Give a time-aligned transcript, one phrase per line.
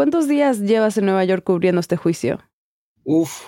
[0.00, 2.38] ¿cuántos días llevas en Nueva York cubriendo este juicio?
[3.04, 3.42] Uf,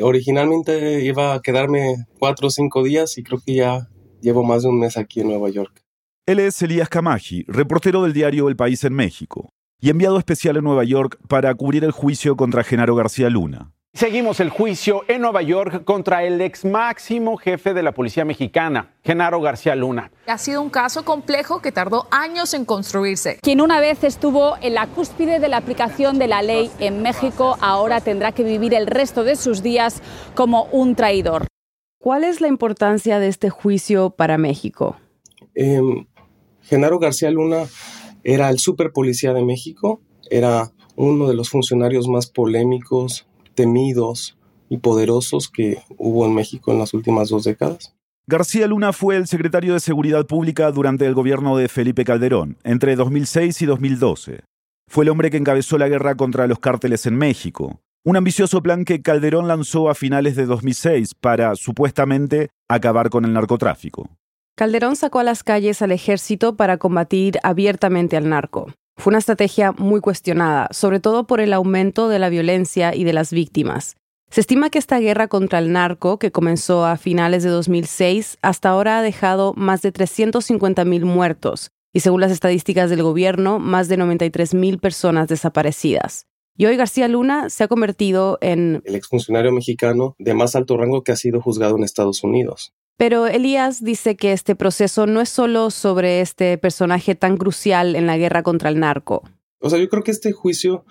[0.00, 3.88] originalmente iba a quedarme cuatro o cinco días y creo que ya
[4.20, 5.82] llevo más de un mes aquí en Nueva York.
[6.24, 9.50] Él es Elías Camaji, reportero del diario El País en México,
[9.80, 13.72] y enviado especial en Nueva York para cubrir el juicio contra Genaro García Luna.
[13.98, 18.94] Seguimos el juicio en Nueva York contra el ex máximo jefe de la policía mexicana,
[19.02, 20.12] Genaro García Luna.
[20.28, 23.40] Ha sido un caso complejo que tardó años en construirse.
[23.42, 27.56] Quien una vez estuvo en la cúspide de la aplicación de la ley en México,
[27.60, 30.00] ahora tendrá que vivir el resto de sus días
[30.36, 31.48] como un traidor.
[31.98, 34.96] ¿Cuál es la importancia de este juicio para México?
[35.56, 36.06] Em,
[36.62, 37.66] Genaro García Luna
[38.22, 43.28] era el super policía de México, era uno de los funcionarios más polémicos,
[43.58, 47.92] temidos y poderosos que hubo en México en las últimas dos décadas.
[48.28, 52.94] García Luna fue el secretario de Seguridad Pública durante el gobierno de Felipe Calderón, entre
[52.94, 54.44] 2006 y 2012.
[54.88, 58.84] Fue el hombre que encabezó la guerra contra los cárteles en México, un ambicioso plan
[58.84, 64.08] que Calderón lanzó a finales de 2006 para, supuestamente, acabar con el narcotráfico.
[64.54, 68.68] Calderón sacó a las calles al ejército para combatir abiertamente al narco.
[68.98, 73.12] Fue una estrategia muy cuestionada, sobre todo por el aumento de la violencia y de
[73.12, 73.96] las víctimas.
[74.28, 78.70] Se estima que esta guerra contra el narco, que comenzó a finales de 2006, hasta
[78.70, 83.98] ahora ha dejado más de 350.000 muertos y, según las estadísticas del gobierno, más de
[83.98, 86.26] 93.000 personas desaparecidas.
[86.56, 88.82] Y hoy García Luna se ha convertido en...
[88.84, 92.74] El exfuncionario mexicano de más alto rango que ha sido juzgado en Estados Unidos.
[92.98, 98.08] Pero Elías dice que este proceso no es solo sobre este personaje tan crucial en
[98.08, 99.22] la guerra contra el narco.
[99.60, 100.84] O sea, yo creo que este juicio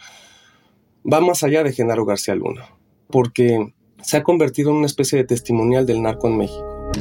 [1.06, 2.70] va más allá de Genaro García Luna,
[3.10, 6.92] porque se ha convertido en una especie de testimonial del narco en México.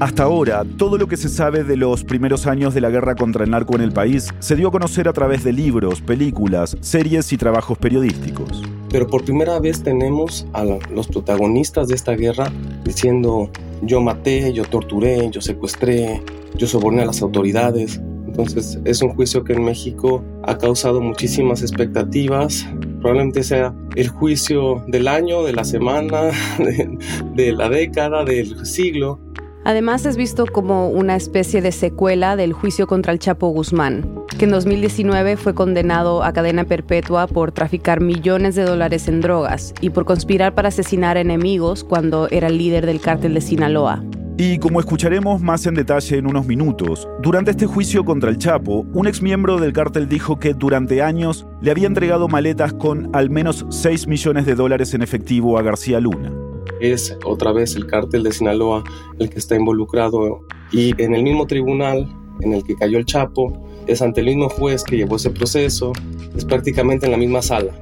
[0.00, 3.44] Hasta ahora, todo lo que se sabe de los primeros años de la guerra contra
[3.44, 7.30] el narco en el país se dio a conocer a través de libros, películas, series
[7.34, 8.62] y trabajos periodísticos.
[8.88, 12.50] Pero por primera vez tenemos a los protagonistas de esta guerra
[12.82, 13.50] diciendo
[13.82, 16.22] yo maté, yo torturé, yo secuestré,
[16.54, 18.00] yo soborné a las autoridades.
[18.26, 22.66] Entonces es un juicio que en México ha causado muchísimas expectativas.
[23.00, 26.98] Probablemente sea el juicio del año, de la semana, de,
[27.34, 29.20] de la década, del siglo.
[29.64, 34.46] Además es visto como una especie de secuela del juicio contra el Chapo Guzmán, que
[34.46, 39.90] en 2019 fue condenado a cadena perpetua por traficar millones de dólares en drogas y
[39.90, 44.02] por conspirar para asesinar enemigos cuando era líder del cártel de Sinaloa.
[44.38, 48.86] Y como escucharemos más en detalle en unos minutos, durante este juicio contra el Chapo,
[48.94, 53.66] un exmiembro del cártel dijo que durante años le había entregado maletas con al menos
[53.68, 56.32] 6 millones de dólares en efectivo a García Luna
[56.80, 58.84] es otra vez el cártel de Sinaloa
[59.18, 60.40] el que está involucrado
[60.72, 62.08] y en el mismo tribunal
[62.40, 63.52] en el que cayó el Chapo,
[63.86, 65.92] es ante el mismo juez que llevó ese proceso,
[66.36, 67.72] es prácticamente en la misma sala.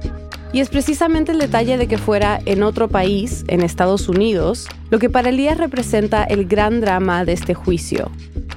[0.51, 4.97] Y es precisamente el detalle de que fuera en otro país, en Estados Unidos, lo
[4.97, 8.09] que para Elías representa el gran drama de este juicio.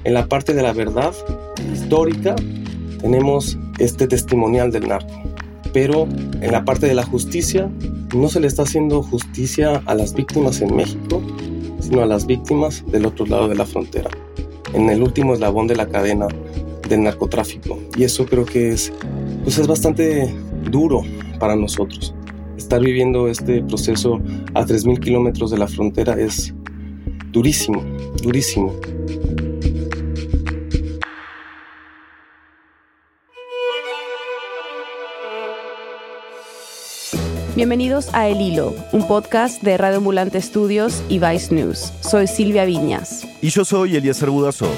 [0.04, 1.12] En la parte de la verdad
[1.72, 2.34] histórica
[3.00, 5.21] tenemos este testimonial del narco,
[5.72, 6.06] pero
[6.40, 7.70] en la parte de la justicia
[8.14, 11.22] no se le está haciendo justicia a las víctimas en México,
[11.80, 14.10] sino a las víctimas del otro lado de la frontera,
[14.74, 16.28] en el último eslabón de la cadena
[16.88, 17.78] del narcotráfico.
[17.96, 18.92] Y eso creo que es,
[19.44, 20.32] pues es bastante
[20.70, 21.02] duro
[21.38, 22.14] para nosotros.
[22.56, 24.20] Estar viviendo este proceso
[24.54, 26.54] a 3.000 kilómetros de la frontera es
[27.32, 27.82] durísimo,
[28.22, 28.74] durísimo.
[37.62, 41.92] Bienvenidos a El Hilo, un podcast de Radio Ambulante Estudios y Vice News.
[42.00, 43.24] Soy Silvia Viñas.
[43.40, 44.74] Y yo soy Eliezer Budasov.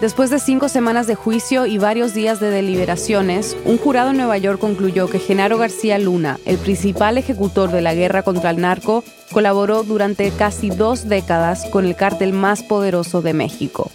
[0.00, 4.38] Después de cinco semanas de juicio y varios días de deliberaciones, un jurado en Nueva
[4.38, 9.02] York concluyó que Genaro García Luna, el principal ejecutor de la guerra contra el narco,
[9.32, 13.90] colaboró durante casi dos décadas con el cártel más poderoso de México.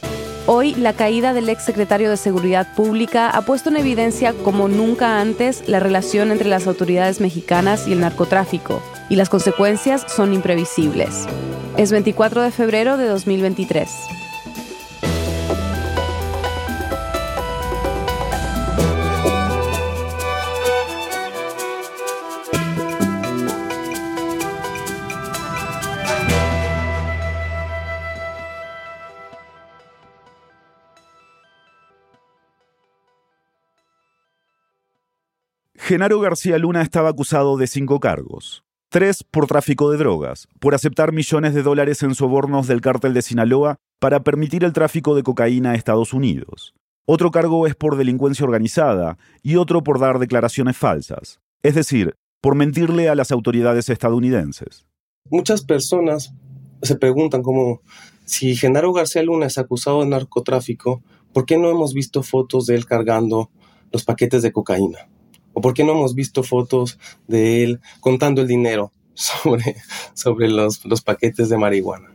[0.46, 5.22] Hoy, la caída del ex secretario de Seguridad Pública ha puesto en evidencia como nunca
[5.22, 11.28] antes la relación entre las autoridades mexicanas y el narcotráfico, y las consecuencias son imprevisibles.
[11.78, 13.90] Es 24 de febrero de 2023.
[35.86, 38.64] Genaro García Luna estaba acusado de cinco cargos.
[38.90, 43.22] Tres por tráfico de drogas, por aceptar millones de dólares en sobornos del cártel de
[43.22, 46.74] Sinaloa para permitir el tráfico de cocaína a Estados Unidos.
[47.06, 51.42] Otro cargo es por delincuencia organizada y otro por dar declaraciones falsas.
[51.64, 54.86] es decir, por mentirle a las autoridades estadounidenses.
[55.30, 56.34] Muchas personas
[56.82, 57.82] se preguntan como
[58.24, 61.04] si Genaro García Luna es acusado de narcotráfico,
[61.34, 63.50] ¿por qué no hemos visto fotos de él cargando
[63.92, 65.10] los paquetes de cocaína?
[65.54, 69.76] ¿O por qué no hemos visto fotos de él contando el dinero sobre,
[70.14, 72.14] sobre los, los paquetes de marihuana?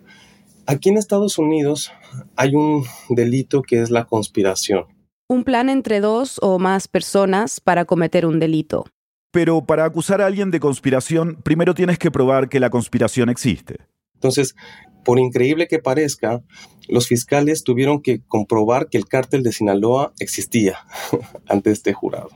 [0.67, 1.93] Aquí en Estados Unidos
[2.37, 4.85] hay un delito que es la conspiración.
[5.26, 8.87] Un plan entre dos o más personas para cometer un delito.
[9.31, 13.76] Pero para acusar a alguien de conspiración, primero tienes que probar que la conspiración existe.
[14.14, 14.56] Entonces,
[15.05, 16.43] por increíble que parezca,
[16.88, 20.79] los fiscales tuvieron que comprobar que el cártel de Sinaloa existía
[21.46, 22.31] ante este jurado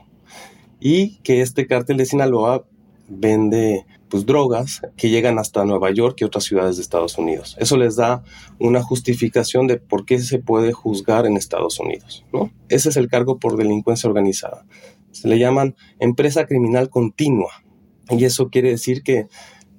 [0.83, 2.65] y que este cártel de Sinaloa
[3.07, 7.55] vende pues, drogas que llegan hasta Nueva York y otras ciudades de Estados Unidos.
[7.57, 8.21] Eso les da
[8.59, 12.25] una justificación de por qué se puede juzgar en Estados Unidos.
[12.33, 12.51] ¿no?
[12.67, 14.65] Ese es el cargo por delincuencia organizada.
[15.11, 17.63] Se le llaman empresa criminal continua.
[18.09, 19.27] Y eso quiere decir que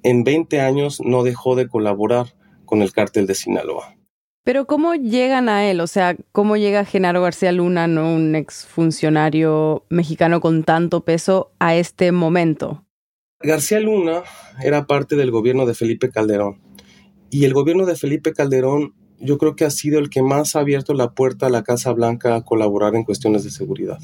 [0.01, 2.33] en 20 años no dejó de colaborar
[2.65, 3.94] con el cártel de Sinaloa.
[4.45, 5.81] Pero ¿cómo llegan a él?
[5.81, 8.13] O sea, ¿cómo llega Genaro García Luna, ¿no?
[8.13, 12.85] un exfuncionario mexicano con tanto peso, a este momento?
[13.41, 14.21] García Luna
[14.63, 16.61] era parte del gobierno de Felipe Calderón.
[17.31, 20.59] Y el gobierno de Felipe Calderón yo creo que ha sido el que más ha
[20.59, 23.97] abierto la puerta a la Casa Blanca a colaborar en cuestiones de seguridad.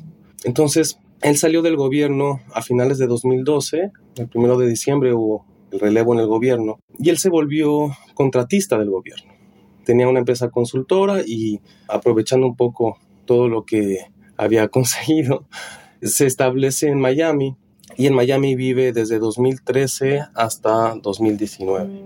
[0.43, 5.79] Entonces, él salió del gobierno a finales de 2012, el primero de diciembre hubo el
[5.79, 9.30] relevo en el gobierno, y él se volvió contratista del gobierno.
[9.83, 13.99] Tenía una empresa consultora y aprovechando un poco todo lo que
[14.37, 15.45] había conseguido,
[16.01, 17.55] se establece en Miami
[17.97, 22.03] y en Miami vive desde 2013 hasta 2019.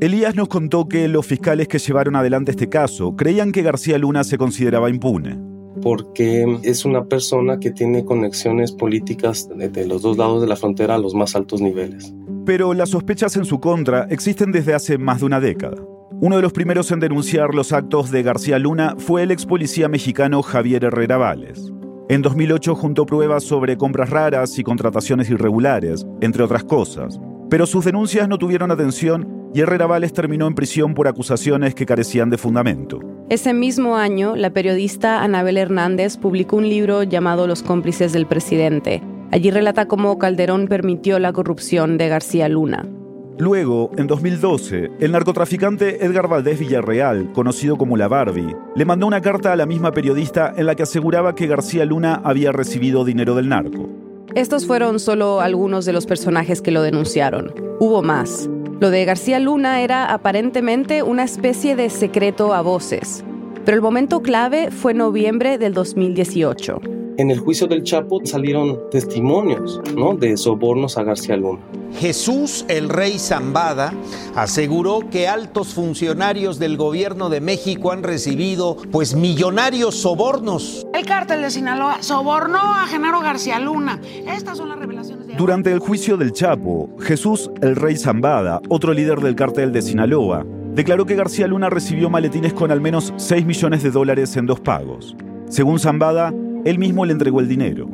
[0.00, 4.24] Elías nos contó que los fiscales que llevaron adelante este caso creían que García Luna
[4.24, 10.40] se consideraba impune porque es una persona que tiene conexiones políticas de los dos lados
[10.40, 12.14] de la frontera a los más altos niveles.
[12.44, 15.76] Pero las sospechas en su contra existen desde hace más de una década.
[16.18, 19.86] Uno de los primeros en denunciar los actos de García Luna fue el ex policía
[19.86, 21.70] mexicano Javier Herrera Vales.
[22.08, 27.20] En 2008 juntó pruebas sobre compras raras y contrataciones irregulares, entre otras cosas.
[27.50, 31.84] Pero sus denuncias no tuvieron atención y Herrera Vales terminó en prisión por acusaciones que
[31.84, 32.98] carecían de fundamento.
[33.28, 39.02] Ese mismo año, la periodista Anabel Hernández publicó un libro llamado Los cómplices del presidente.
[39.32, 42.88] Allí relata cómo Calderón permitió la corrupción de García Luna.
[43.38, 49.20] Luego, en 2012, el narcotraficante Edgar Valdés Villarreal, conocido como la Barbie, le mandó una
[49.20, 53.34] carta a la misma periodista en la que aseguraba que García Luna había recibido dinero
[53.34, 53.90] del narco.
[54.34, 57.52] Estos fueron solo algunos de los personajes que lo denunciaron.
[57.78, 58.48] Hubo más.
[58.80, 63.22] Lo de García Luna era aparentemente una especie de secreto a voces,
[63.66, 66.80] pero el momento clave fue noviembre del 2018.
[67.18, 70.14] En el juicio del Chapo salieron testimonios ¿no?
[70.14, 71.60] de sobornos a García Luna.
[71.98, 73.92] Jesús el Rey Zambada
[74.36, 80.86] aseguró que altos funcionarios del gobierno de México han recibido pues millonarios sobornos.
[80.94, 84.00] El cártel de Sinaloa sobornó a Genaro García Luna.
[84.28, 85.34] Estas son las revelaciones de...
[85.34, 90.46] Durante el juicio del Chapo, Jesús el Rey Zambada, otro líder del cártel de Sinaloa,
[90.76, 94.60] declaró que García Luna recibió maletines con al menos 6 millones de dólares en dos
[94.60, 95.16] pagos.
[95.48, 96.34] Según Zambada,
[96.66, 97.88] él mismo le entregó el dinero.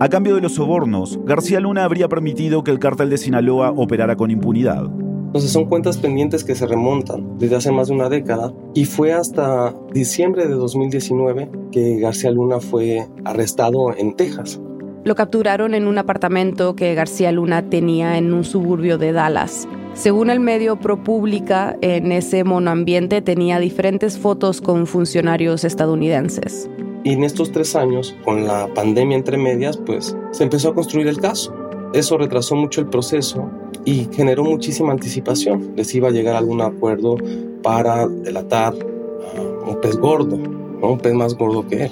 [0.00, 4.16] A cambio de los sobornos, García Luna habría permitido que el cártel de Sinaloa operara
[4.16, 4.86] con impunidad.
[5.26, 9.12] Entonces son cuentas pendientes que se remontan desde hace más de una década y fue
[9.12, 14.58] hasta diciembre de 2019 que García Luna fue arrestado en Texas.
[15.04, 19.68] Lo capturaron en un apartamento que García Luna tenía en un suburbio de Dallas.
[19.94, 26.68] Según el medio ProPublica, en ese monoambiente tenía diferentes fotos con funcionarios estadounidenses.
[27.04, 31.08] Y en estos tres años, con la pandemia entre medias, pues se empezó a construir
[31.08, 31.54] el caso.
[31.92, 33.50] Eso retrasó mucho el proceso
[33.84, 35.72] y generó muchísima anticipación.
[35.76, 37.16] Les iba a llegar algún acuerdo
[37.62, 41.90] para delatar a un pez gordo, un pez más gordo que él.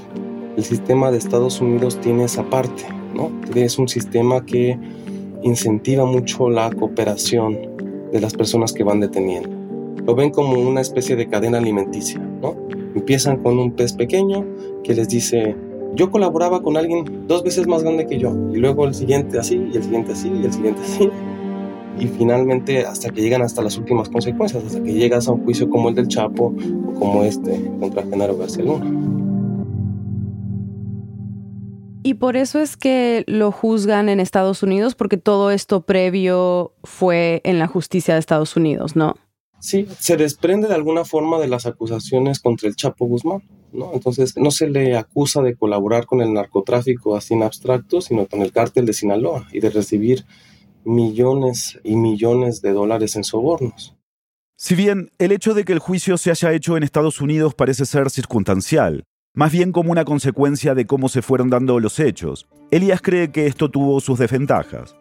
[0.57, 3.30] El sistema de Estados Unidos tiene esa parte, ¿no?
[3.54, 4.78] Es un sistema que
[5.42, 7.70] incentiva mucho la cooperación
[8.12, 9.49] de las personas que van deteniendo.
[10.05, 12.57] Lo ven como una especie de cadena alimenticia, ¿no?
[12.95, 14.45] Empiezan con un pez pequeño
[14.83, 15.55] que les dice,
[15.95, 19.61] yo colaboraba con alguien dos veces más grande que yo, y luego el siguiente así,
[19.73, 21.11] y el siguiente así, y el siguiente así,
[21.99, 25.69] y finalmente hasta que llegan hasta las últimas consecuencias, hasta que llegas a un juicio
[25.69, 26.55] como el del Chapo
[26.87, 29.20] o como este contra Genaro García Luna.
[32.02, 37.40] Y por eso es que lo juzgan en Estados Unidos, porque todo esto previo fue
[37.45, 39.16] en la justicia de Estados Unidos, ¿no?
[39.61, 43.42] Sí, se desprende de alguna forma de las acusaciones contra el Chapo Guzmán.
[43.73, 43.92] ¿no?
[43.92, 48.42] Entonces, no se le acusa de colaborar con el narcotráfico así en abstracto, sino con
[48.42, 50.25] el cártel de Sinaloa y de recibir
[50.85, 53.97] millones y millones de dólares en sobornos.
[54.57, 57.87] Si bien el hecho de que el juicio se haya hecho en Estados Unidos parece
[57.87, 63.01] ser circunstancial, más bien como una consecuencia de cómo se fueron dando los hechos, Elías
[63.01, 64.97] cree que esto tuvo sus desventajas.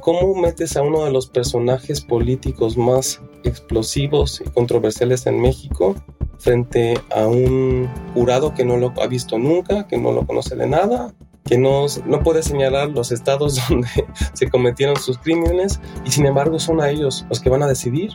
[0.00, 5.94] ¿Cómo metes a uno de los personajes políticos más explosivos y controversiales en México
[6.38, 10.66] frente a un jurado que no lo ha visto nunca, que no lo conoce de
[10.66, 13.88] nada, que no, no puede señalar los estados donde
[14.32, 18.12] se cometieron sus crímenes y sin embargo son a ellos los que van a decidir?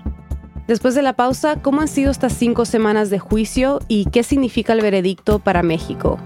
[0.68, 4.74] Después de la pausa, ¿cómo han sido estas cinco semanas de juicio y qué significa
[4.74, 6.20] el veredicto para México?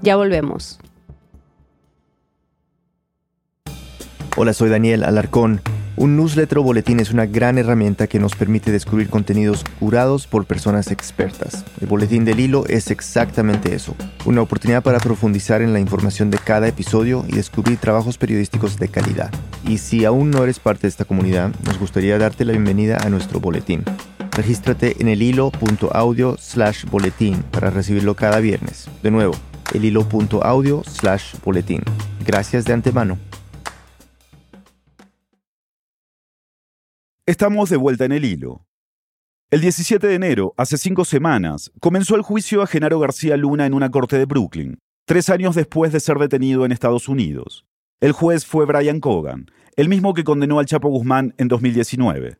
[0.00, 0.78] Ya volvemos.
[4.36, 5.60] Hola, soy Daniel Alarcón.
[6.00, 10.44] Un newsletter o boletín es una gran herramienta que nos permite descubrir contenidos curados por
[10.44, 11.64] personas expertas.
[11.80, 16.38] El boletín del hilo es exactamente eso, una oportunidad para profundizar en la información de
[16.38, 19.32] cada episodio y descubrir trabajos periodísticos de calidad.
[19.66, 23.10] Y si aún no eres parte de esta comunidad, nos gustaría darte la bienvenida a
[23.10, 23.82] nuestro boletín.
[24.30, 28.88] Regístrate en el hilo.audio slash boletín para recibirlo cada viernes.
[29.02, 29.34] De nuevo,
[29.74, 31.82] el hilo.audio slash boletín.
[32.24, 33.18] Gracias de antemano.
[37.28, 38.64] Estamos de vuelta en el hilo.
[39.50, 43.74] El 17 de enero, hace cinco semanas, comenzó el juicio a Genaro García Luna en
[43.74, 47.66] una corte de Brooklyn, tres años después de ser detenido en Estados Unidos.
[48.00, 52.38] El juez fue Brian Cogan, el mismo que condenó al Chapo Guzmán en 2019.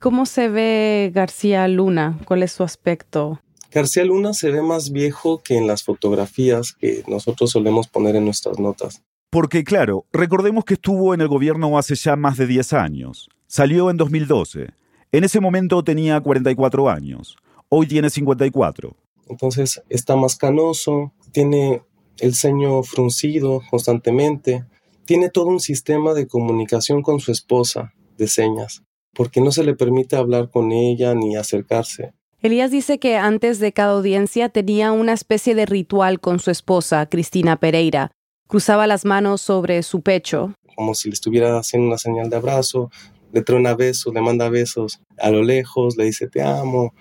[0.00, 2.18] ¿Cómo se ve García Luna?
[2.24, 3.42] ¿Cuál es su aspecto?
[3.70, 8.24] García Luna se ve más viejo que en las fotografías que nosotros solemos poner en
[8.24, 9.02] nuestras notas.
[9.34, 13.28] Porque claro, recordemos que estuvo en el gobierno hace ya más de 10 años.
[13.48, 14.68] Salió en 2012.
[15.10, 17.36] En ese momento tenía 44 años.
[17.68, 18.96] Hoy tiene 54.
[19.28, 21.82] Entonces está más canoso, tiene
[22.20, 24.66] el ceño fruncido constantemente,
[25.04, 29.74] tiene todo un sistema de comunicación con su esposa de señas, porque no se le
[29.74, 32.12] permite hablar con ella ni acercarse.
[32.40, 37.06] Elías dice que antes de cada audiencia tenía una especie de ritual con su esposa,
[37.06, 38.12] Cristina Pereira.
[38.46, 40.54] Cruzaba las manos sobre su pecho.
[40.76, 42.90] Como si le estuviera haciendo una señal de abrazo,
[43.32, 46.94] le trona besos, le manda besos a lo lejos, le dice te amo,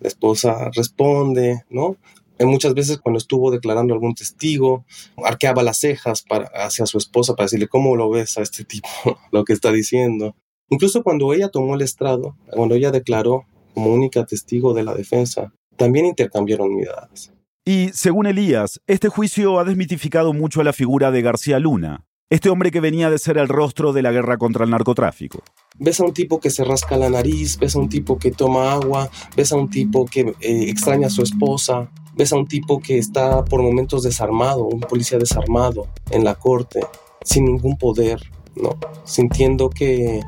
[0.00, 1.96] la esposa responde, ¿no?
[2.38, 4.84] Y muchas veces cuando estuvo declarando algún testigo,
[5.24, 8.88] arqueaba las cejas para, hacia su esposa para decirle cómo lo ves a este tipo,
[9.32, 10.36] lo que está diciendo.
[10.68, 15.52] Incluso cuando ella tomó el estrado, cuando ella declaró como única testigo de la defensa,
[15.76, 17.32] también intercambiaron miradas.
[17.68, 22.48] Y según Elías, este juicio ha desmitificado mucho a la figura de García Luna, este
[22.48, 25.42] hombre que venía de ser el rostro de la guerra contra el narcotráfico.
[25.78, 28.72] Ves a un tipo que se rasca la nariz, ves a un tipo que toma
[28.72, 32.80] agua, ves a un tipo que eh, extraña a su esposa, ves a un tipo
[32.80, 36.80] que está por momentos desarmado, un policía desarmado en la corte,
[37.22, 38.18] sin ningún poder,
[38.56, 38.78] ¿no?
[39.04, 40.22] sintiendo que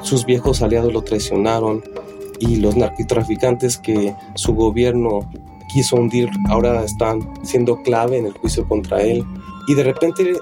[0.00, 1.84] sus viejos aliados lo traicionaron
[2.40, 5.30] y los narcotraficantes que su gobierno
[5.72, 9.24] quiso hundir ahora están siendo clave en el juicio contra él.
[9.68, 10.36] Y de repente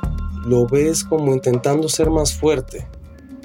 [0.45, 2.87] lo ves como intentando ser más fuerte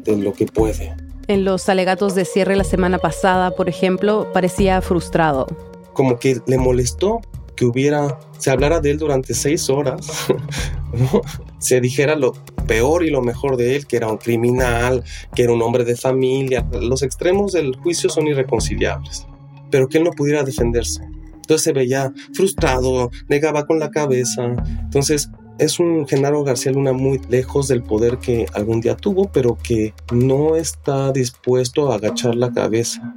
[0.04, 0.96] de lo que puede.
[1.28, 5.48] En los alegatos de cierre la semana pasada, por ejemplo, parecía frustrado.
[5.94, 7.22] Como que le molestó
[7.56, 10.28] que hubiera, se hablara de él durante seis horas,
[11.60, 12.34] se dijera lo
[12.68, 15.96] peor y lo mejor de él, que era un criminal, que era un hombre de
[15.96, 16.68] familia.
[16.80, 19.26] Los extremos del juicio son irreconciliables,
[19.72, 21.02] pero que él no pudiera defenderse.
[21.46, 24.56] Entonces se veía frustrado, negaba con la cabeza.
[24.82, 29.58] Entonces es un Genaro García Luna muy lejos del poder que algún día tuvo, pero
[29.62, 33.16] que no está dispuesto a agachar la cabeza.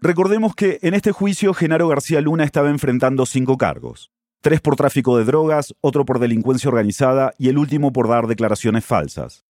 [0.00, 4.10] Recordemos que en este juicio Genaro García Luna estaba enfrentando cinco cargos.
[4.40, 8.84] Tres por tráfico de drogas, otro por delincuencia organizada y el último por dar declaraciones
[8.84, 9.44] falsas.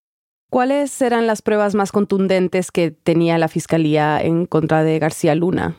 [0.51, 5.77] ¿Cuáles eran las pruebas más contundentes que tenía la Fiscalía en contra de García Luna?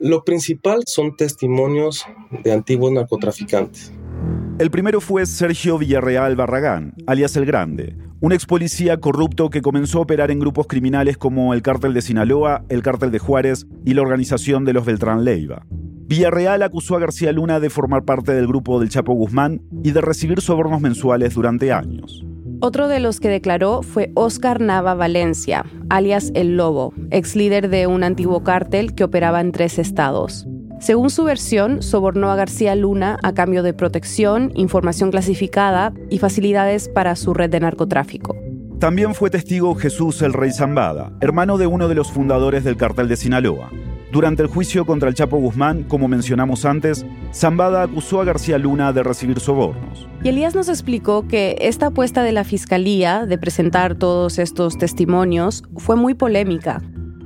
[0.00, 2.06] Lo principal son testimonios
[2.44, 3.92] de antiguos narcotraficantes.
[4.60, 9.98] El primero fue Sergio Villarreal Barragán, alias El Grande, un ex policía corrupto que comenzó
[9.98, 13.94] a operar en grupos criminales como el Cártel de Sinaloa, el Cártel de Juárez y
[13.94, 15.66] la organización de los Beltrán Leiva.
[15.70, 20.00] Villarreal acusó a García Luna de formar parte del grupo del Chapo Guzmán y de
[20.00, 22.24] recibir sobornos mensuales durante años.
[22.60, 27.86] Otro de los que declaró fue Oscar Nava Valencia, alias El Lobo, ex líder de
[27.86, 30.44] un antiguo cártel que operaba en tres estados.
[30.80, 36.88] Según su versión, sobornó a García Luna a cambio de protección, información clasificada y facilidades
[36.88, 38.36] para su red de narcotráfico.
[38.80, 43.08] También fue testigo Jesús el Rey Zambada, hermano de uno de los fundadores del cartel
[43.08, 43.70] de Sinaloa.
[44.10, 48.94] Durante el juicio contra el Chapo Guzmán, como mencionamos antes, Zambada acusó a García Luna
[48.94, 50.08] de recibir sobornos.
[50.24, 55.62] Y Elías nos explicó que esta apuesta de la fiscalía de presentar todos estos testimonios
[55.76, 56.82] fue muy polémica.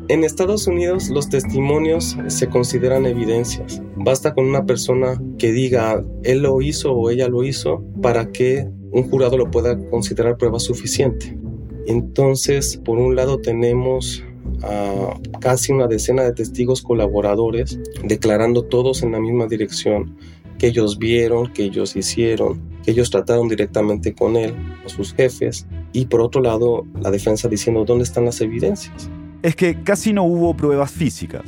[0.08, 3.80] En Estados Unidos los testimonios se consideran evidencias.
[3.94, 8.68] Basta con una persona que diga él lo hizo o ella lo hizo para que
[8.90, 11.38] un jurado lo pueda considerar prueba suficiente.
[11.86, 14.24] Entonces, por un lado tenemos
[14.62, 20.16] a casi una decena de testigos colaboradores declarando todos en la misma dirección
[20.58, 25.66] que ellos vieron, que ellos hicieron, que ellos trataron directamente con él, o sus jefes,
[25.92, 29.10] y por otro lado la defensa diciendo dónde están las evidencias.
[29.42, 31.42] Es que casi no hubo pruebas físicas.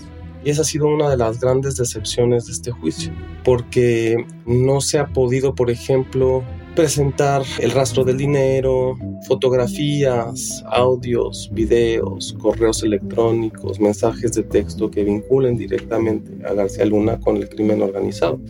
[0.44, 3.12] Y esa ha sido una de las grandes decepciones de este juicio,
[3.44, 6.42] porque no se ha podido, por ejemplo,
[6.74, 15.56] presentar el rastro del dinero, fotografías, audios, videos, correos electrónicos, mensajes de texto que vinculen
[15.56, 18.40] directamente a García Luna con el crimen organizado.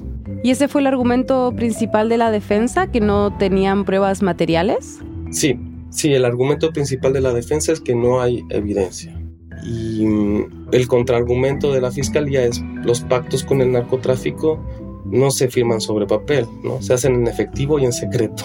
[0.42, 4.98] ¿Y ese fue el argumento principal de la defensa, que no tenían pruebas materiales?
[5.30, 5.58] Sí,
[5.90, 9.18] sí, el argumento principal de la defensa es que no hay evidencia.
[9.64, 14.62] Y mm, el contraargumento de la fiscalía es los pactos con el narcotráfico
[15.04, 16.82] no se firman sobre papel, ¿no?
[16.82, 18.44] se hacen en efectivo y en secreto.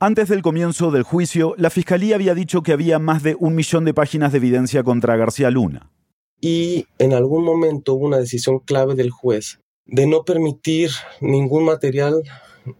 [0.00, 3.84] Antes del comienzo del juicio, la Fiscalía había dicho que había más de un millón
[3.84, 5.90] de páginas de evidencia contra García Luna.
[6.40, 10.90] Y en algún momento hubo una decisión clave del juez de no permitir
[11.20, 12.22] ningún material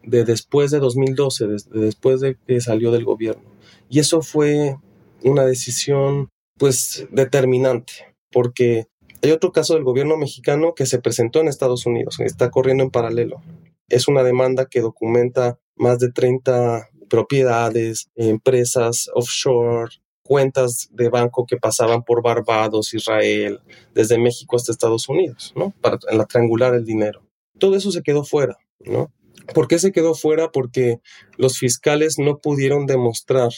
[0.05, 3.51] de después de 2012, de después de que salió del gobierno.
[3.89, 4.77] Y eso fue
[5.25, 8.87] una decisión pues determinante, porque
[9.23, 12.91] hay otro caso del gobierno mexicano que se presentó en Estados Unidos, está corriendo en
[12.91, 13.43] paralelo.
[13.89, 21.57] Es una demanda que documenta más de 30 propiedades, empresas offshore, cuentas de banco que
[21.57, 23.61] pasaban por Barbados, Israel,
[23.95, 25.73] desde México hasta Estados Unidos, ¿no?
[25.81, 27.23] Para triangular el dinero.
[27.59, 29.11] Todo eso se quedó fuera, ¿no?
[29.55, 30.53] ¿Por qué se quedó fuera?
[30.53, 31.01] Porque
[31.39, 33.51] los fiscales no pudieron demostrar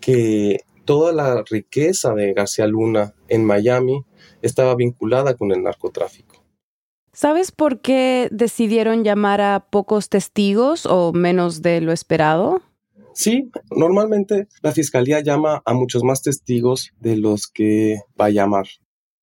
[0.00, 4.04] que toda la riqueza de García Luna en Miami
[4.42, 6.36] estaba vinculada con el narcotráfico.
[7.12, 12.62] ¿Sabes por qué decidieron llamar a pocos testigos o menos de lo esperado?
[13.14, 18.66] Sí, normalmente la fiscalía llama a muchos más testigos de los que va a llamar.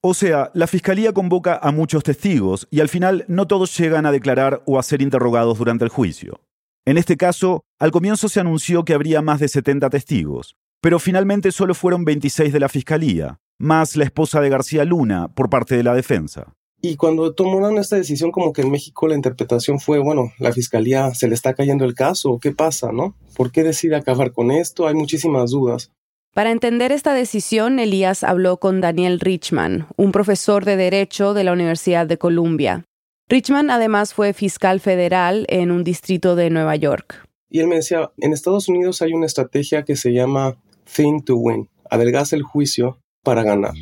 [0.01, 4.11] O sea, la fiscalía convoca a muchos testigos y al final no todos llegan a
[4.11, 6.41] declarar o a ser interrogados durante el juicio.
[6.85, 11.51] En este caso, al comienzo se anunció que habría más de 70 testigos, pero finalmente
[11.51, 15.83] solo fueron 26 de la fiscalía, más la esposa de García Luna por parte de
[15.83, 16.53] la defensa.
[16.81, 21.15] Y cuando tomaron esta decisión, como que en México la interpretación fue, bueno, la fiscalía
[21.15, 23.15] se le está cayendo el caso, ¿qué pasa, no?
[23.35, 24.87] ¿Por qué decide acabar con esto?
[24.87, 25.91] Hay muchísimas dudas.
[26.35, 31.53] Para entender esta decisión, Elías habló con Daniel Richman, un profesor de Derecho de la
[31.53, 32.83] Universidad de Columbia.
[33.29, 37.25] Richman además fue fiscal federal en un distrito de Nueva York.
[37.49, 40.57] Y él me decía, en Estados Unidos hay una estrategia que se llama
[40.93, 43.73] Thin to Win, adelgaza el juicio para ganar.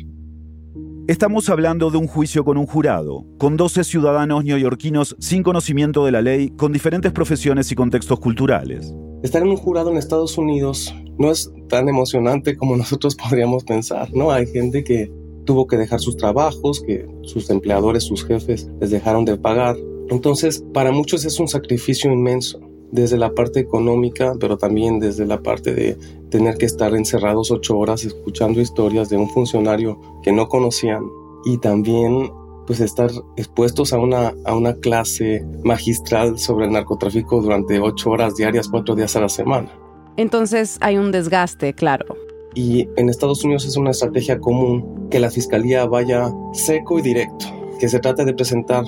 [1.06, 6.12] Estamos hablando de un juicio con un jurado, con 12 ciudadanos neoyorquinos sin conocimiento de
[6.12, 8.94] la ley, con diferentes profesiones y contextos culturales.
[9.22, 14.08] Estar en un jurado en Estados Unidos no es tan emocionante como nosotros podríamos pensar,
[14.14, 14.32] ¿no?
[14.32, 15.12] Hay gente que
[15.44, 19.76] tuvo que dejar sus trabajos, que sus empleadores, sus jefes les dejaron de pagar.
[20.08, 22.63] Entonces, para muchos es un sacrificio inmenso
[22.94, 25.98] desde la parte económica, pero también desde la parte de
[26.30, 31.02] tener que estar encerrados ocho horas escuchando historias de un funcionario que no conocían
[31.44, 32.30] y también
[32.68, 38.36] pues estar expuestos a una, a una clase magistral sobre el narcotráfico durante ocho horas
[38.36, 39.76] diarias, cuatro días a la semana.
[40.16, 42.14] Entonces hay un desgaste, claro.
[42.54, 47.46] Y en Estados Unidos es una estrategia común que la fiscalía vaya seco y directo,
[47.80, 48.84] que se trate de presentar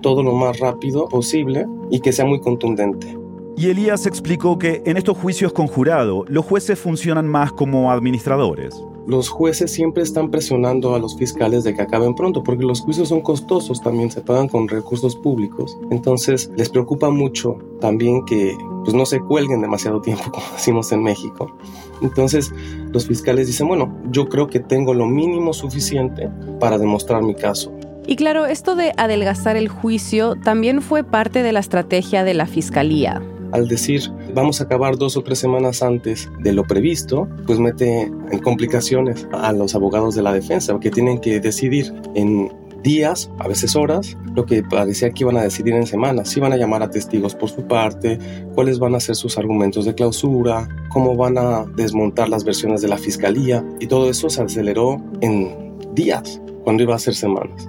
[0.00, 3.18] todo lo más rápido posible y que sea muy contundente.
[3.58, 8.72] Y Elías explicó que en estos juicios con jurado, los jueces funcionan más como administradores.
[9.04, 13.08] Los jueces siempre están presionando a los fiscales de que acaben pronto, porque los juicios
[13.08, 15.76] son costosos, también se pagan con recursos públicos.
[15.90, 21.02] Entonces les preocupa mucho también que pues, no se cuelguen demasiado tiempo, como decimos en
[21.02, 21.52] México.
[22.00, 22.52] Entonces
[22.92, 27.72] los fiscales dicen, bueno, yo creo que tengo lo mínimo suficiente para demostrar mi caso.
[28.06, 32.46] Y claro, esto de adelgazar el juicio también fue parte de la estrategia de la
[32.46, 33.20] fiscalía
[33.52, 34.02] al decir
[34.34, 39.26] vamos a acabar dos o tres semanas antes de lo previsto, pues mete en complicaciones
[39.32, 42.50] a los abogados de la defensa, que tienen que decidir en
[42.82, 46.28] días, a veces horas, lo que parecía que iban a decidir en semanas.
[46.28, 48.18] Si van a llamar a testigos por su parte,
[48.54, 52.88] cuáles van a ser sus argumentos de clausura, cómo van a desmontar las versiones de
[52.88, 57.68] la fiscalía y todo eso se aceleró en días, cuando iba a ser semanas.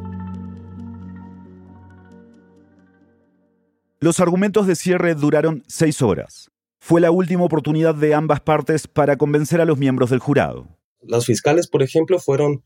[4.02, 6.50] Los argumentos de cierre duraron seis horas.
[6.80, 10.70] Fue la última oportunidad de ambas partes para convencer a los miembros del jurado.
[11.02, 12.64] Los fiscales, por ejemplo, fueron,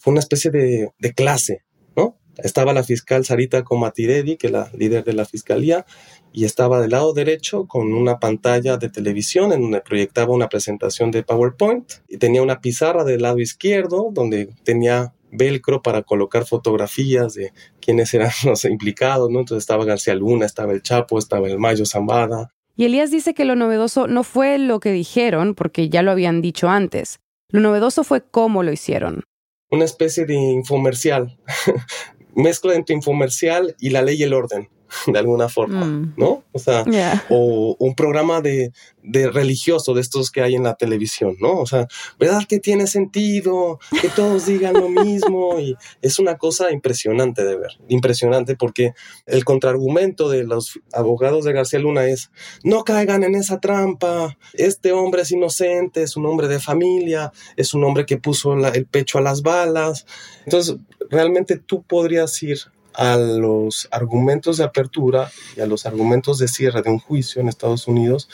[0.00, 1.62] fue una especie de, de clase,
[1.94, 2.18] ¿no?
[2.38, 5.86] Estaba la fiscal Sarita Comatiredi, que es la líder de la fiscalía,
[6.32, 11.12] y estaba del lado derecho con una pantalla de televisión en donde proyectaba una presentación
[11.12, 17.34] de PowerPoint y tenía una pizarra del lado izquierdo donde tenía velcro para colocar fotografías
[17.34, 19.40] de quiénes eran los implicados, ¿no?
[19.40, 22.52] Entonces estaba García Luna, estaba el Chapo, estaba el Mayo Zambada.
[22.76, 26.40] Y Elías dice que lo novedoso no fue lo que dijeron, porque ya lo habían
[26.40, 27.18] dicho antes.
[27.50, 29.24] Lo novedoso fue cómo lo hicieron.
[29.70, 31.38] Una especie de infomercial,
[32.34, 34.68] mezcla entre infomercial y la ley y el orden.
[35.06, 36.14] De alguna forma, mm.
[36.16, 36.44] ¿no?
[36.52, 36.84] O sea,
[37.28, 41.58] o un programa de, de, religioso de estos que hay en la televisión, ¿no?
[41.58, 41.86] O sea,
[42.18, 43.78] ¿verdad que tiene sentido?
[44.00, 48.92] Que todos digan lo mismo y es una cosa impresionante de ver, impresionante porque
[49.26, 52.30] el contraargumento de los abogados de García Luna es,
[52.64, 57.74] no caigan en esa trampa, este hombre es inocente, es un hombre de familia, es
[57.74, 60.06] un hombre que puso el pecho a las balas.
[60.44, 60.76] Entonces,
[61.10, 62.58] realmente tú podrías ir
[62.94, 67.48] a los argumentos de apertura y a los argumentos de cierre de un juicio en
[67.48, 68.28] Estados Unidos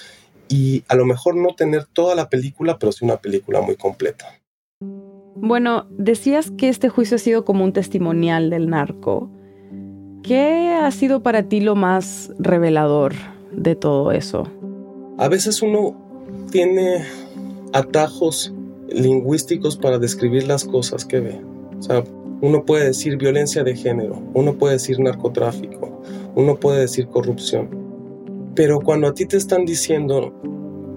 [0.49, 4.27] y a lo mejor no tener toda la película, pero sí una película muy completa.
[5.41, 9.31] Bueno, decías que este juicio ha sido como un testimonial del narco.
[10.23, 13.15] ¿Qué ha sido para ti lo más revelador
[13.53, 14.49] de todo eso?
[15.17, 15.97] A veces uno
[16.51, 17.05] tiene
[17.73, 18.53] atajos
[18.89, 21.41] lingüísticos para describir las cosas que ve.
[21.79, 22.03] O sea,
[22.41, 26.03] uno puede decir violencia de género, uno puede decir narcotráfico,
[26.35, 27.69] uno puede decir corrupción.
[28.55, 30.33] Pero cuando a ti te están diciendo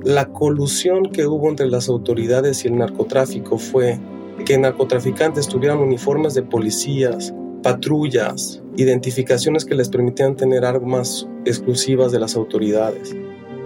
[0.04, 4.00] la colusión que hubo entre las autoridades y el narcotráfico fue
[4.46, 12.20] que narcotraficantes tuvieran uniformes de policías, patrullas, identificaciones que les permitían tener armas exclusivas de
[12.20, 13.16] las autoridades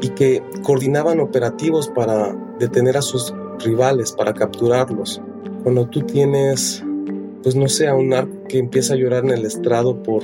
[0.01, 3.33] y que coordinaban operativos para detener a sus
[3.63, 5.21] rivales, para capturarlos.
[5.63, 6.83] Cuando tú tienes
[7.45, 10.23] pues no sea un narco que empieza a llorar en el estrado por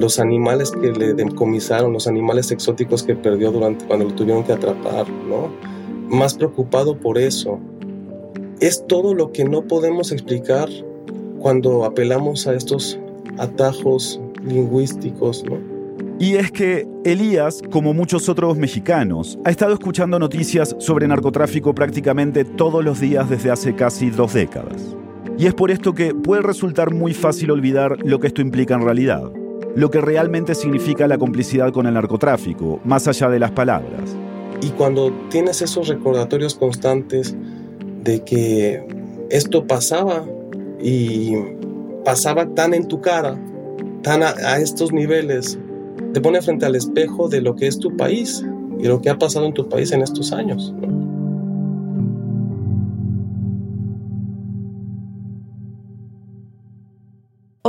[0.00, 4.54] los animales que le decomisaron, los animales exóticos que perdió durante cuando lo tuvieron que
[4.54, 5.52] atrapar, ¿no?
[6.08, 7.60] Más preocupado por eso.
[8.60, 10.70] Es todo lo que no podemos explicar
[11.38, 12.98] cuando apelamos a estos
[13.36, 15.58] atajos lingüísticos, ¿no?
[16.18, 22.46] Y es que Elías, como muchos otros mexicanos, ha estado escuchando noticias sobre narcotráfico prácticamente
[22.46, 24.96] todos los días desde hace casi dos décadas.
[25.38, 28.82] Y es por esto que puede resultar muy fácil olvidar lo que esto implica en
[28.82, 29.30] realidad,
[29.74, 34.16] lo que realmente significa la complicidad con el narcotráfico, más allá de las palabras.
[34.60, 37.34] Y cuando tienes esos recordatorios constantes
[38.04, 38.86] de que
[39.30, 40.24] esto pasaba
[40.80, 41.32] y
[42.04, 43.38] pasaba tan en tu cara,
[44.02, 45.58] tan a, estos niveles,
[46.12, 48.44] te pone frente al espejo de lo que es tu país
[48.78, 50.74] y lo que ha pasado en tu país en estos años.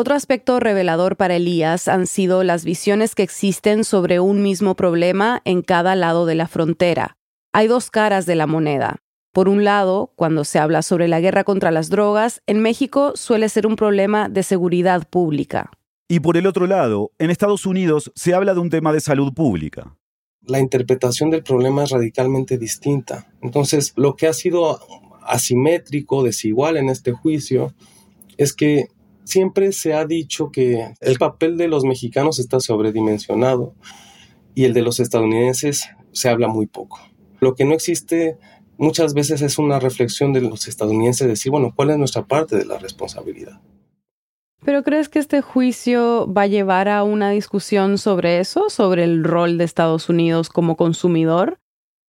[0.04, 5.42] Otro aspecto revelador para Elías han sido las visiones que existen sobre un mismo problema
[5.46, 7.16] en cada lado de la frontera.
[7.54, 8.98] Hay dos caras de la moneda.
[9.32, 13.48] Por un lado, cuando se habla sobre la guerra contra las drogas, en México suele
[13.48, 15.72] ser un problema de seguridad pública.
[16.10, 19.34] Y por el otro lado, en Estados Unidos se habla de un tema de salud
[19.34, 19.96] pública.
[20.42, 23.32] La interpretación del problema es radicalmente distinta.
[23.42, 24.82] Entonces, lo que ha sido
[25.26, 27.74] asimétrico, desigual en este juicio,
[28.38, 28.88] es que
[29.24, 33.76] siempre se ha dicho que el papel de los mexicanos está sobredimensionado
[34.56, 37.00] y el de los estadounidenses se habla muy poco.
[37.40, 38.38] Lo que no existe
[38.78, 42.66] muchas veces es una reflexión de los estadounidenses, decir, bueno, ¿cuál es nuestra parte de
[42.66, 43.62] la responsabilidad?
[44.66, 49.24] ¿Pero crees que este juicio va a llevar a una discusión sobre eso, sobre el
[49.24, 51.60] rol de Estados Unidos como consumidor?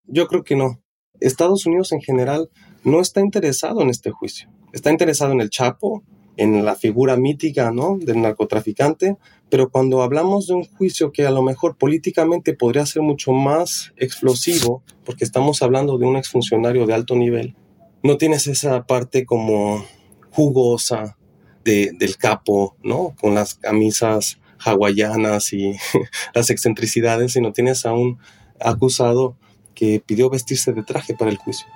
[0.04, 0.80] Yo creo que no.
[1.20, 2.50] Estados Unidos en general
[2.84, 4.50] no está interesado en este juicio.
[4.72, 6.04] Está interesado en el Chapo,
[6.36, 7.98] en la figura mítica ¿no?
[7.98, 9.16] del narcotraficante,
[9.50, 13.92] pero cuando hablamos de un juicio que a lo mejor políticamente podría ser mucho más
[13.96, 17.54] explosivo, porque estamos hablando de un exfuncionario de alto nivel,
[18.02, 19.84] no tienes esa parte como
[20.30, 21.16] jugosa
[21.64, 23.14] de, del capo, ¿no?
[23.20, 25.72] Con las camisas hawaianas y
[26.34, 28.18] las excentricidades, sino tienes a un
[28.60, 29.36] acusado
[29.74, 31.66] que pidió vestirse de traje para el juicio.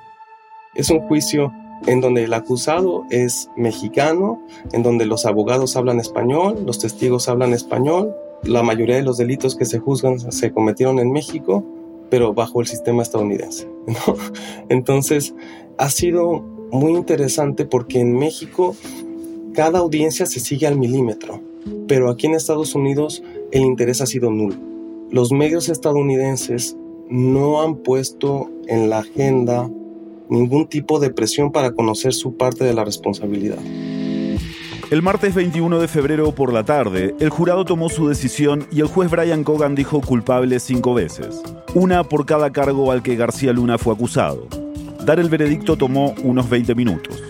[0.74, 1.52] Es un juicio
[1.86, 7.54] en donde el acusado es mexicano, en donde los abogados hablan español, los testigos hablan
[7.54, 11.64] español, la mayoría de los delitos que se juzgan se cometieron en México
[12.10, 13.68] pero bajo el sistema estadounidense.
[14.68, 15.34] Entonces,
[15.76, 18.76] ha sido muy interesante porque en México
[19.54, 21.40] cada audiencia se sigue al milímetro,
[21.86, 24.56] pero aquí en Estados Unidos el interés ha sido nulo.
[25.10, 26.76] Los medios estadounidenses
[27.08, 29.70] no han puesto en la agenda
[30.30, 33.58] ningún tipo de presión para conocer su parte de la responsabilidad.
[34.90, 38.86] El martes 21 de febrero por la tarde, el jurado tomó su decisión y el
[38.86, 41.42] juez Brian Cogan dijo culpable cinco veces,
[41.74, 44.48] una por cada cargo al que García Luna fue acusado.
[45.04, 47.22] Dar el veredicto tomó unos 20 minutos.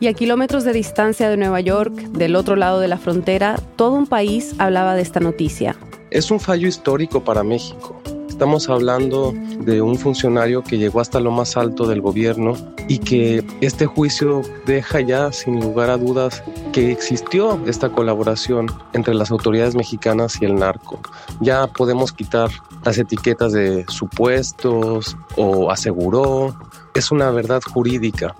[0.00, 3.94] Y a kilómetros de distancia de Nueva York, del otro lado de la frontera, todo
[3.94, 5.76] un país hablaba de esta noticia.
[6.10, 8.00] Es un fallo histórico para México.
[8.38, 12.52] Estamos hablando de un funcionario que llegó hasta lo más alto del gobierno
[12.86, 19.14] y que este juicio deja ya sin lugar a dudas que existió esta colaboración entre
[19.14, 21.00] las autoridades mexicanas y el narco.
[21.40, 22.48] Ya podemos quitar
[22.84, 26.54] las etiquetas de supuestos o aseguró.
[26.94, 28.36] Es una verdad jurídica.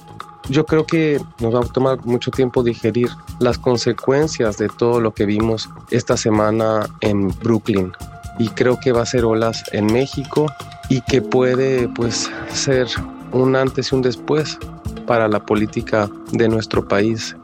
[0.48, 3.08] Yo creo que nos va a tomar mucho tiempo digerir
[3.40, 7.92] las consecuencias de todo lo que vimos esta semana en Brooklyn
[8.38, 10.46] y creo que va a ser olas en México
[10.88, 12.88] y que puede pues ser
[13.32, 14.58] un antes y un después
[15.06, 17.36] para la política de nuestro país.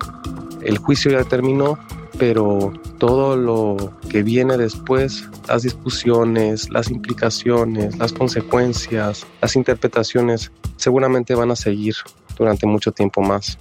[0.63, 1.79] El juicio ya terminó,
[2.19, 11.35] pero todo lo que viene después, las discusiones, las implicaciones, las consecuencias, las interpretaciones, seguramente
[11.35, 11.95] van a seguir
[12.37, 13.59] durante mucho tiempo más.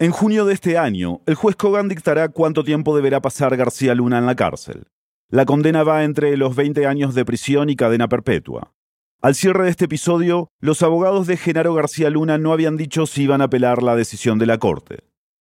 [0.00, 4.18] En junio de este año, el juez Kogan dictará cuánto tiempo deberá pasar García Luna
[4.18, 4.86] en la cárcel.
[5.28, 8.72] La condena va entre los 20 años de prisión y cadena perpetua.
[9.20, 13.24] Al cierre de este episodio, los abogados de Genaro García Luna no habían dicho si
[13.24, 15.00] iban a apelar la decisión de la Corte.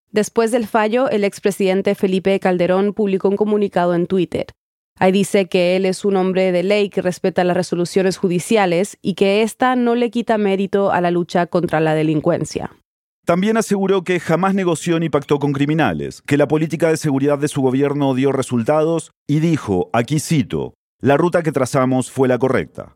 [0.10, 4.48] Después del fallo, el expresidente Felipe Calderón publicó un comunicado en Twitter.
[4.96, 9.14] Ahí dice que él es un hombre de ley que respeta las resoluciones judiciales y
[9.14, 12.72] que ésta no le quita mérito a la lucha contra la delincuencia.
[13.28, 17.50] También aseguró que jamás negoció ni pactó con criminales, que la política de seguridad de
[17.50, 22.96] su gobierno dio resultados y dijo, aquí cito, la ruta que trazamos fue la correcta.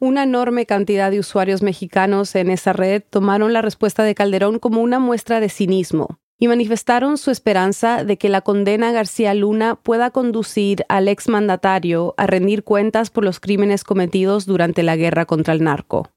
[0.00, 4.82] Una enorme cantidad de usuarios mexicanos en esa red tomaron la respuesta de Calderón como
[4.82, 9.76] una muestra de cinismo y manifestaron su esperanza de que la condena a García Luna
[9.76, 15.54] pueda conducir al exmandatario a rendir cuentas por los crímenes cometidos durante la guerra contra
[15.54, 16.10] el narco.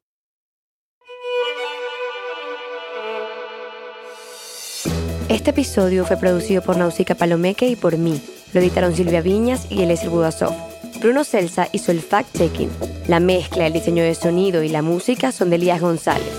[5.41, 8.21] Este episodio fue producido por Nausica Palomeque y por mí.
[8.53, 10.53] Lo editaron Silvia Viñas y Eliezer Budasov.
[10.99, 12.69] Bruno Celsa hizo el fact-checking.
[13.07, 16.31] La mezcla, el diseño de sonido y la música son de Elías González.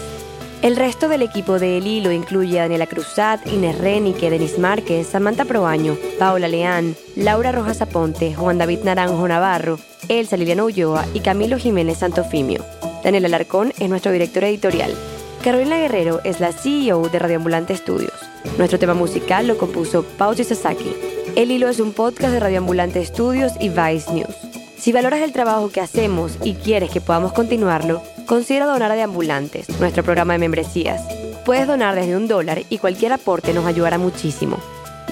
[0.62, 5.08] El resto del equipo de El Hilo incluye a Daniela Cruzat, Inés Renique, Denis Márquez,
[5.08, 11.18] Samantha Proaño, Paola Leán, Laura Rojas Aponte, Juan David Naranjo Navarro, Elsa Liliana Ulloa y
[11.18, 12.64] Camilo Jiménez Santofimio.
[13.02, 14.94] Daniel Alarcón es nuestro director editorial.
[15.42, 18.31] Carolina Guerrero es la CEO de Radioambulante Studios.
[18.58, 20.94] Nuestro tema musical lo compuso Pauchi Sasaki.
[21.36, 24.34] El Hilo es un podcast de Radioambulante Studios y Vice News.
[24.76, 29.68] Si valoras el trabajo que hacemos y quieres que podamos continuarlo, considera donar a Deambulantes,
[29.80, 31.02] nuestro programa de membresías.
[31.44, 34.58] Puedes donar desde un dólar y cualquier aporte nos ayudará muchísimo.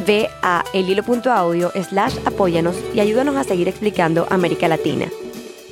[0.06, 5.06] Ve a elhilo.audio slash apóyanos y ayúdanos a seguir explicando América Latina.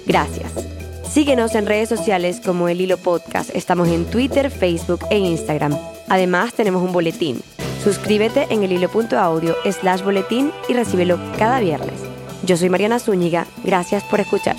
[0.07, 0.53] Gracias.
[1.11, 3.51] Síguenos en redes sociales como El Hilo Podcast.
[3.55, 5.98] Estamos en Twitter, Facebook e Instagram.
[6.09, 7.40] Además, tenemos un boletín.
[7.83, 12.01] Suscríbete en el hilo.audio slash boletín y recíbelo cada viernes.
[12.42, 13.47] Yo soy Mariana Zúñiga.
[13.64, 14.57] Gracias por escuchar.